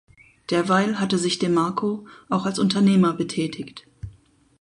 [0.49, 3.85] Derweil hatte sich Demarco auch als Unternehmer betätigt.